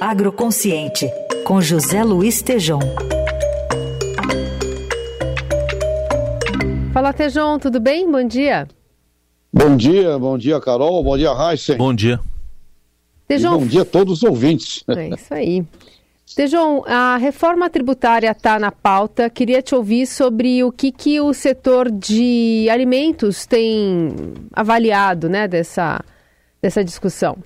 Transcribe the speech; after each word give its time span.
Agroconsciente, 0.00 1.10
com 1.44 1.60
José 1.60 2.02
Luiz 2.04 2.40
Tejom. 2.42 2.80
Fala, 6.92 7.12
Tejom, 7.12 7.58
tudo 7.58 7.80
bem? 7.80 8.10
Bom 8.10 8.26
dia. 8.26 8.66
Bom 9.52 9.76
dia, 9.76 10.18
bom 10.18 10.38
dia, 10.38 10.60
Carol. 10.60 11.02
Bom 11.02 11.16
dia, 11.16 11.30
Heisen. 11.32 11.76
Bom 11.76 11.94
dia. 11.94 12.20
Tejom... 13.26 13.58
Bom 13.58 13.66
dia 13.66 13.82
a 13.82 13.84
todos 13.84 14.18
os 14.18 14.22
ouvintes. 14.22 14.84
É 14.88 15.08
isso 15.08 15.34
aí. 15.34 15.64
Tejom, 16.34 16.84
a 16.86 17.16
reforma 17.16 17.68
tributária 17.68 18.30
está 18.30 18.58
na 18.58 18.70
pauta. 18.70 19.28
Queria 19.28 19.62
te 19.62 19.74
ouvir 19.74 20.06
sobre 20.06 20.62
o 20.62 20.70
que, 20.70 20.92
que 20.92 21.20
o 21.20 21.32
setor 21.32 21.90
de 21.90 22.68
alimentos 22.70 23.46
tem 23.46 24.14
avaliado 24.52 25.28
né, 25.28 25.48
dessa, 25.48 26.00
dessa 26.62 26.84
discussão. 26.84 27.36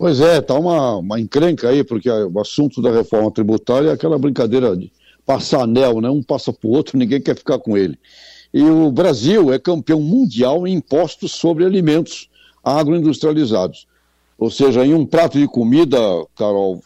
Pois 0.00 0.18
é, 0.18 0.40
tá 0.40 0.58
uma, 0.58 0.96
uma 0.96 1.20
encrenca 1.20 1.68
aí, 1.68 1.84
porque 1.84 2.08
o 2.08 2.40
assunto 2.40 2.80
da 2.80 2.90
reforma 2.90 3.30
tributária 3.30 3.90
é 3.90 3.92
aquela 3.92 4.18
brincadeira 4.18 4.74
de 4.74 4.90
passar 5.26 5.64
anel, 5.64 6.00
né? 6.00 6.08
Um 6.08 6.22
passa 6.22 6.50
para 6.54 6.66
o 6.66 6.72
outro, 6.72 6.96
ninguém 6.96 7.20
quer 7.20 7.36
ficar 7.36 7.58
com 7.58 7.76
ele. 7.76 7.98
E 8.50 8.62
o 8.62 8.90
Brasil 8.90 9.52
é 9.52 9.58
campeão 9.58 10.00
mundial 10.00 10.66
em 10.66 10.76
impostos 10.76 11.32
sobre 11.32 11.66
alimentos 11.66 12.30
agroindustrializados. 12.64 13.86
Ou 14.38 14.50
seja, 14.50 14.86
em 14.86 14.94
um 14.94 15.04
prato 15.04 15.38
de 15.38 15.46
comida, 15.46 15.98
Carol, 16.34 16.80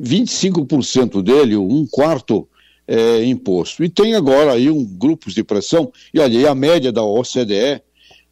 25% 0.00 1.24
dele, 1.24 1.56
um 1.56 1.84
quarto, 1.90 2.46
é 2.86 3.24
imposto. 3.24 3.82
E 3.82 3.88
tem 3.88 4.14
agora 4.14 4.52
aí 4.52 4.70
um 4.70 4.84
grupos 4.84 5.34
de 5.34 5.42
pressão, 5.42 5.90
e 6.14 6.20
e 6.20 6.46
a 6.46 6.54
média 6.54 6.92
da 6.92 7.02
OCDE 7.02 7.82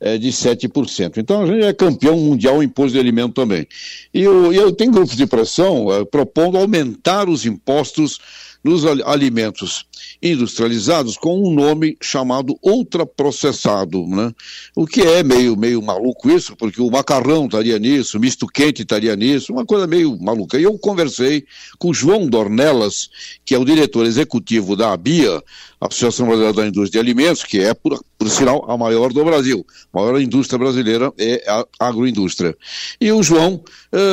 é, 0.01 0.17
de 0.19 0.29
7%. 0.29 1.17
Então 1.17 1.43
a 1.43 1.47
gente 1.47 1.65
é 1.65 1.73
campeão 1.73 2.17
mundial 2.17 2.63
em 2.63 2.67
imposto 2.67 2.93
de 2.93 2.99
alimento 2.99 3.35
também. 3.35 3.67
E 4.13 4.23
eu, 4.23 4.53
eu 4.53 4.73
tenho 4.73 4.93
grupos 4.93 5.17
de 5.17 5.27
pressão 5.27 5.93
é, 5.93 6.05
propondo 6.05 6.57
aumentar 6.57 7.29
os 7.29 7.45
impostos 7.45 8.19
nos 8.63 8.85
alimentos 8.85 9.87
industrializados 10.23 11.17
com 11.17 11.43
um 11.43 11.53
nome 11.53 11.97
chamado 12.01 12.59
ultraprocessado, 12.63 14.07
né? 14.07 14.33
O 14.75 14.87
que 14.87 15.03
é 15.03 15.23
meio, 15.23 15.57
meio 15.57 15.81
maluco 15.81 16.31
isso, 16.31 16.57
porque 16.57 16.81
o 16.81 16.91
macarrão 16.91 17.47
estaria 17.47 17.79
nisso, 17.79 18.19
o 18.19 18.21
misto 18.21 18.47
quente 18.47 18.83
estaria 18.83 19.15
nisso, 19.15 19.53
uma 19.53 19.65
coisa 19.65 19.87
meio 19.87 20.19
maluca. 20.21 20.59
E 20.59 20.65
eu 20.65 20.79
conversei 20.79 21.45
com 21.79 21.91
o 21.91 21.95
João 21.95 22.27
Dornelas, 22.27 23.09
que 23.45 23.55
é 23.55 23.59
o 23.59 23.65
diretor 23.65 24.07
executivo 24.07 24.75
da 24.77 24.93
ABIA, 24.93 25.43
Associação 25.81 26.27
Brasileira 26.27 26.55
da 26.55 26.67
Indústria 26.67 27.01
de 27.01 27.07
Alimentos, 27.07 27.45
que 27.45 27.61
é, 27.61 27.73
por, 27.73 28.03
por 28.19 28.29
sinal, 28.29 28.69
a 28.69 28.77
maior 28.77 29.13
do 29.13 29.25
Brasil. 29.25 29.65
A 29.93 30.01
maior 30.01 30.21
indústria 30.21 30.59
brasileira 30.59 31.13
é 31.17 31.45
a 31.49 31.65
agroindústria. 31.79 32.57
E 33.01 33.13
o 33.13 33.23
João 33.23 33.63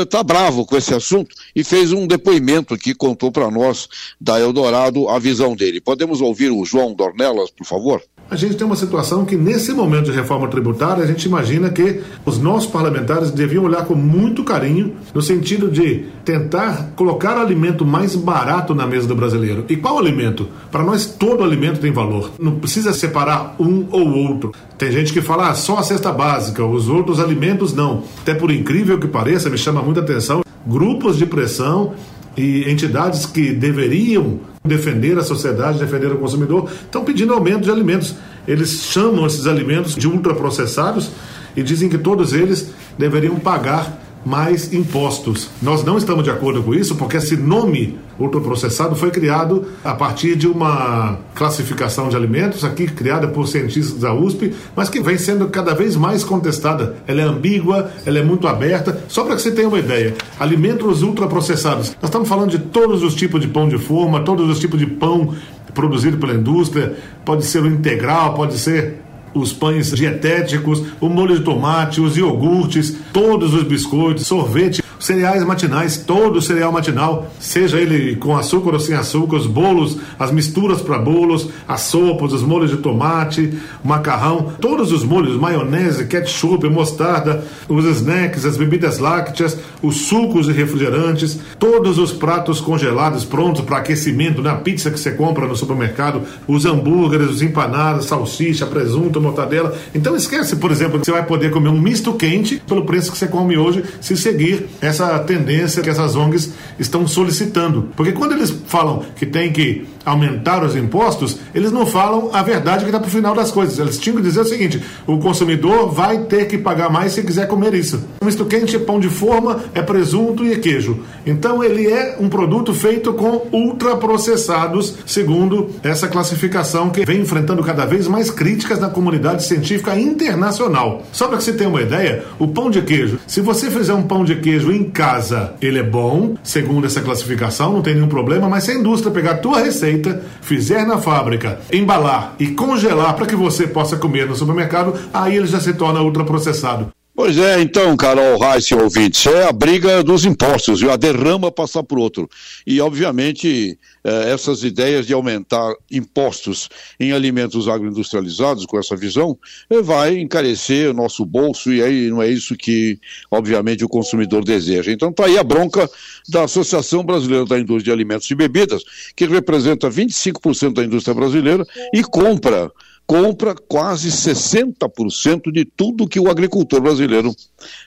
está 0.04 0.22
uh, 0.22 0.24
bravo 0.24 0.66
com 0.66 0.78
esse 0.78 0.94
assunto 0.94 1.36
e 1.56 1.64
fez 1.64 1.92
um 1.92 2.06
depoimento 2.06 2.76
aqui, 2.76 2.94
contou 2.94 3.32
para 3.32 3.50
nós, 3.50 3.90
da 4.22 4.35
Eldorado, 4.40 5.10
a 5.10 5.20
visão 5.20 5.56
dele. 5.56 5.82
Podemos 5.82 6.22
ouvir 6.22 6.52
o 6.52 6.66
João 6.66 6.94
Dornelas, 6.94 7.52
por 7.52 7.66
favor? 7.66 8.02
A 8.30 8.36
gente 8.36 8.56
tem 8.56 8.66
uma 8.66 8.76
situação 8.76 9.24
que, 9.24 9.36
nesse 9.36 9.72
momento 9.72 10.06
de 10.06 10.12
reforma 10.12 10.48
tributária, 10.48 11.04
a 11.04 11.08
gente 11.08 11.26
imagina 11.26 11.70
que 11.70 12.02
os 12.26 12.40
nossos 12.40 12.70
parlamentares 12.70 13.30
deviam 13.30 13.64
olhar 13.64 13.86
com 13.86 13.94
muito 13.94 14.44
carinho 14.44 14.96
no 15.14 15.22
sentido 15.22 15.70
de 15.70 16.06
tentar 16.24 16.94
colocar 16.96 17.38
alimento 17.38 17.86
mais 17.86 18.16
barato 18.16 18.74
na 18.74 18.88
mesa 18.88 19.08
do 19.08 19.16
brasileiro. 19.16 19.64
E 19.70 19.76
qual 19.78 20.00
alimento? 20.00 20.50
Para 20.72 20.84
nós, 20.84 21.06
todo 21.06 21.44
alimento 21.44 21.80
tem 21.80 21.92
valor. 21.92 22.32
Não 22.40 22.56
precisa 22.56 22.94
separar 22.94 23.56
um 23.60 23.86
ou 23.92 24.10
outro. 24.10 24.52
Tem 24.76 24.92
gente 24.92 25.14
que 25.14 25.22
fala 25.22 25.52
ah, 25.52 25.54
só 25.54 25.78
a 25.78 25.84
cesta 25.84 26.12
básica, 26.12 26.66
os 26.66 26.90
outros 26.90 27.20
alimentos 27.20 27.74
não. 27.74 28.04
Até 28.22 28.34
por 28.34 28.50
incrível 28.50 29.00
que 29.00 29.08
pareça, 29.08 29.52
me 29.52 29.58
chama 29.58 29.84
muita 29.84 30.00
atenção, 30.00 30.42
grupos 30.66 31.16
de 31.18 31.28
pressão 31.28 31.94
e 32.38 32.70
entidades 32.70 33.26
que 33.26 33.52
deveriam 33.54 34.40
defender 34.64 35.18
a 35.18 35.24
sociedade, 35.24 35.80
defender 35.80 36.12
o 36.12 36.18
consumidor, 36.18 36.70
estão 36.82 37.04
pedindo 37.04 37.34
aumento 37.34 37.64
de 37.64 37.72
alimentos. 37.72 38.16
Eles 38.48 38.84
chamam 38.84 39.26
esses 39.26 39.48
alimentos 39.48 39.96
de 39.96 40.08
ultraprocessados 40.08 41.12
e 41.56 41.64
dizem 41.64 41.90
que 41.90 41.98
todos 41.98 42.34
eles 42.34 42.72
deveriam 42.98 43.36
pagar 43.38 44.05
mais 44.26 44.74
impostos. 44.74 45.50
Nós 45.62 45.84
não 45.84 45.98
estamos 45.98 46.24
de 46.24 46.32
acordo 46.32 46.64
com 46.64 46.74
isso, 46.74 46.96
porque 46.96 47.18
esse 47.18 47.38
nome 47.38 47.98
ultraprocessado 48.20 48.96
foi 48.96 49.12
criado 49.12 49.66
a 49.84 49.94
partir 49.94 50.36
de 50.36 50.48
uma 50.48 51.20
classificação 51.36 52.10
de 52.10 52.16
alimentos, 52.16 52.64
aqui 52.64 52.88
criada 52.88 53.28
por 53.28 53.48
cientistas 53.48 54.00
da 54.00 54.14
USP, 54.14 54.54
mas 54.76 54.90
que 54.90 55.02
vem 55.02 55.18
sendo 55.18 55.48
cada 55.50 55.74
vez 55.76 55.96
mais 55.96 56.24
contestada. 56.24 56.96
Ela 57.06 57.22
é 57.22 57.26
ambígua, 57.26 57.92
ela 58.06 58.18
é 58.18 58.24
muito 58.24 58.48
aberta. 58.48 59.04
Só 59.08 59.24
para 59.24 59.36
que 59.36 59.42
você 59.42 59.52
tenha 59.52 59.68
uma 59.68 59.80
ideia, 59.80 60.16
alimentos 60.40 61.04
ultraprocessados. 61.04 61.90
Nós 62.02 62.10
estamos 62.10 62.28
falando 62.28 62.52
de 62.52 62.60
todos 62.60 63.04
os 63.04 63.14
tipos 63.14 63.40
de 63.42 63.48
pão 63.48 63.68
de 63.70 63.78
forma, 63.78 64.22
todos 64.22 64.50
os 64.50 64.60
tipos 64.60 64.80
de 64.80 64.88
pão 64.88 65.36
produzido 65.74 66.18
pela 66.18 66.34
indústria, 66.34 66.96
pode 67.26 67.46
ser 67.46 67.62
o 67.62 67.68
integral, 67.68 68.34
pode 68.34 68.58
ser 68.58 69.02
os 69.36 69.52
pães 69.52 69.92
dietéticos, 69.92 70.82
o 71.02 71.10
molho 71.10 71.38
de 71.38 71.44
tomate, 71.44 72.00
os 72.00 72.16
iogurtes, 72.18 72.98
todos 73.12 73.54
os 73.54 73.64
biscoitos, 73.64 74.26
sorvete, 74.26 74.82
cereais 75.06 75.44
matinais, 75.44 75.98
todo 75.98 76.42
cereal 76.42 76.72
matinal, 76.72 77.32
seja 77.40 77.80
ele 77.80 78.16
com 78.16 78.36
açúcar 78.36 78.74
ou 78.74 78.80
sem 78.80 78.96
açúcar, 78.96 79.38
os 79.38 79.46
bolos, 79.46 79.98
as 80.18 80.32
misturas 80.32 80.82
para 80.82 80.98
bolos, 80.98 81.50
as 81.68 81.82
sopas, 81.82 82.34
os 82.34 82.42
molhos 82.42 82.72
de 82.72 82.78
tomate, 82.78 83.54
macarrão, 83.84 84.54
todos 84.60 84.92
os 84.92 85.04
molhos, 85.04 85.40
maionese, 85.40 86.06
ketchup, 86.06 86.68
mostarda, 86.70 87.44
os 87.70 87.86
snacks, 87.86 88.46
as 88.46 88.58
bebidas 88.58 88.98
lácteas, 88.98 89.58
os 89.82 90.08
sucos 90.08 90.48
e 90.48 90.52
refrigerantes, 90.52 91.40
todos 91.60 92.00
os 92.00 92.12
pratos 92.12 92.60
congelados 92.60 93.24
prontos 93.24 93.64
para 93.64 93.78
aquecimento, 93.78 94.42
na 94.42 94.56
pizza 94.56 94.90
que 94.90 95.00
você 95.00 95.12
compra 95.12 95.46
no 95.46 95.56
supermercado, 95.56 96.24
os 96.48 96.66
hambúrgueres, 96.66 97.30
os 97.30 97.42
empanadas, 97.44 98.06
salsicha, 98.06 98.66
presunto, 98.66 99.22
mortadela. 99.22 99.78
Então 99.94 100.16
esquece, 100.16 100.56
por 100.56 100.72
exemplo, 100.72 101.00
que 101.00 101.06
você 101.06 101.12
vai 101.12 101.26
poder 101.26 101.52
comer 101.52 101.70
um 101.70 101.80
misto 101.80 102.14
quente 102.14 102.60
pelo 102.68 102.86
preço 102.86 103.12
que 103.12 103.18
você 103.18 103.28
come 103.28 103.56
hoje 103.56 103.84
se 104.02 104.18
seguir 104.18 104.68
essa 104.82 104.95
essa 105.04 105.20
tendência 105.20 105.82
que 105.82 105.90
essas 105.90 106.16
ONGs 106.16 106.54
estão 106.80 107.08
solicitando. 107.08 107.90
Porque 107.96 108.12
quando 108.12 108.34
eles 108.34 108.52
falam 108.68 109.04
que 109.16 109.26
tem 109.26 109.52
que 109.52 109.88
aumentar 110.06 110.64
os 110.64 110.76
impostos, 110.76 111.38
eles 111.54 111.72
não 111.72 111.86
falam 111.86 112.30
a 112.32 112.44
verdade 112.44 112.84
que 112.84 112.90
está 112.90 113.00
para 113.00 113.08
o 113.08 113.12
final 113.12 113.34
das 113.34 113.52
coisas. 113.52 113.80
Eles 113.80 113.98
tinham 113.98 114.18
que 114.18 114.24
dizer 114.24 114.42
o 114.42 114.46
seguinte: 114.46 114.82
o 115.08 115.18
consumidor 115.18 115.92
vai 115.92 116.20
ter 116.20 116.46
que 116.46 116.58
pagar 116.58 116.90
mais 116.90 117.14
se 117.14 117.24
quiser 117.24 117.48
comer 117.48 117.74
isso. 117.74 118.04
Misto 118.24 118.46
quente 118.46 118.76
é 118.76 118.80
pão 118.80 119.00
de 119.00 119.10
forma, 119.10 119.64
é 119.74 119.82
presunto 119.82 120.44
e 120.44 120.54
é 120.54 120.58
queijo. 120.58 121.00
Então 121.26 121.64
ele 121.64 121.88
é 121.88 122.18
um 122.20 122.30
produto 122.30 122.74
feito 122.74 123.14
com 123.14 123.48
ultraprocessados, 123.52 124.96
segundo 125.06 125.70
essa 125.82 126.08
classificação 126.08 126.90
que 126.90 127.06
vem 127.06 127.22
enfrentando 127.22 127.64
cada 127.64 127.86
vez 127.86 128.08
mais 128.08 128.30
críticas 128.30 128.80
na 128.80 128.90
comunidade 128.90 129.44
científica 129.44 129.98
internacional. 130.00 131.04
Só 131.12 131.28
para 131.28 131.38
que 131.38 131.44
você 131.44 131.54
tenha 131.54 131.70
uma 131.70 131.82
ideia, 131.82 132.24
o 132.38 132.48
pão 132.48 132.70
de 132.70 132.82
queijo, 132.82 133.20
se 133.26 133.42
você 133.42 133.72
fizer 133.72 133.94
um 133.94 134.04
pão 134.04 134.24
de 134.24 134.36
queijo 134.36 134.72
em 134.72 134.84
casa, 134.84 135.54
ele 135.62 135.80
é 135.80 135.84
bom, 135.84 136.36
segundo 136.44 136.86
essa 136.86 137.02
classificação, 137.02 137.74
não 137.74 137.82
tem 137.82 137.96
nenhum 137.96 138.08
problema, 138.08 138.48
mas 138.48 138.64
se 138.66 138.72
a 138.72 138.76
indústria 138.76 139.12
pegar 139.12 139.32
a 139.32 139.38
tua 139.38 139.60
receita, 139.60 139.95
fizer 140.42 140.86
na 140.86 140.98
fábrica, 140.98 141.60
embalar 141.72 142.36
e 142.40 142.48
congelar 142.48 143.16
para 143.16 143.26
que 143.26 143.36
você 143.36 143.68
possa 143.68 143.98
comer 143.98 144.28
no 144.28 144.36
supermercado, 144.36 144.94
aí 145.14 145.36
ele 145.36 145.48
já 145.48 145.60
se 145.60 145.74
torna 145.74 146.02
ultraprocessado. 146.02 146.92
Pois 147.16 147.38
é, 147.38 147.62
então, 147.62 147.96
Carol 147.96 148.38
Reis 148.38 148.66
e 148.66 148.76
ouvintes, 148.76 149.26
é 149.26 149.48
a 149.48 149.52
briga 149.54 150.04
dos 150.04 150.26
impostos, 150.26 150.82
viu? 150.82 150.92
a 150.92 150.98
derrama 150.98 151.50
passar 151.50 151.82
por 151.82 151.98
outro. 151.98 152.30
E, 152.68 152.82
obviamente, 152.82 153.80
eh, 154.04 154.34
essas 154.34 154.66
ideias 154.66 155.08
de 155.08 155.14
aumentar 155.14 155.74
impostos 155.90 156.68
em 157.00 157.14
alimentos 157.14 157.70
agroindustrializados, 157.70 158.66
com 158.66 158.78
essa 158.78 158.98
visão, 158.98 159.38
eh, 159.70 159.82
vai 159.82 160.18
encarecer 160.18 160.90
o 160.90 160.94
nosso 160.94 161.26
bolso 161.26 161.72
e 161.72 161.82
aí 161.82 162.10
não 162.10 162.22
é 162.22 162.28
isso 162.28 162.54
que, 162.54 163.00
obviamente, 163.32 163.86
o 163.86 163.90
consumidor 163.90 164.44
deseja. 164.44 164.92
Então, 164.92 165.10
está 165.10 165.24
aí 165.24 165.38
a 165.38 165.44
bronca 165.44 165.90
da 166.28 166.44
Associação 166.44 167.02
Brasileira 167.02 167.46
da 167.46 167.58
Indústria 167.58 167.86
de 167.86 167.92
Alimentos 167.94 168.30
e 168.30 168.36
Bebidas, 168.36 168.84
que 169.16 169.26
representa 169.26 169.90
25% 169.90 170.74
da 170.74 170.84
indústria 170.84 171.16
brasileira 171.16 171.66
e 171.94 172.04
compra 172.04 172.70
compra 173.08 173.56
quase 173.56 174.10
60% 174.10 175.52
de 175.52 175.66
tudo 175.66 176.08
que 176.08 176.20
o 176.20 176.30
agricultor 176.30 176.82
brasileiro 176.82 177.36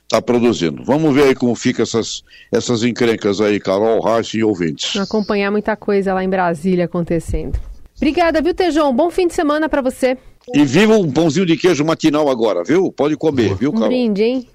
está 0.02 0.22
produzindo. 0.22 0.84
Vamos 0.84 1.14
ver 1.14 1.24
aí 1.24 1.34
como 1.34 1.54
fica 1.54 1.82
essas, 1.82 2.22
essas 2.52 2.82
encrencas 2.82 3.40
aí, 3.40 3.58
Carol, 3.58 4.00
Raíssa 4.00 4.36
e 4.36 4.44
ouvintes. 4.44 4.96
Acompanhar 4.96 5.50
muita 5.50 5.76
coisa 5.76 6.14
lá 6.14 6.22
em 6.22 6.28
Brasília 6.28 6.84
acontecendo. 6.84 7.58
Obrigada, 7.96 8.40
viu, 8.40 8.54
Tejão? 8.54 8.94
Bom 8.94 9.10
fim 9.10 9.26
de 9.26 9.34
semana 9.34 9.68
para 9.68 9.82
você. 9.82 10.16
E 10.54 10.64
viva 10.64 10.96
um 10.96 11.10
pãozinho 11.10 11.44
de 11.44 11.56
queijo 11.56 11.84
matinal 11.84 12.28
agora, 12.30 12.62
viu? 12.64 12.92
Pode 12.92 13.16
comer, 13.16 13.54
viu, 13.54 13.72
Carol? 13.72 13.86
Um 13.86 13.88
brinde, 13.88 14.22
hein? 14.22 14.48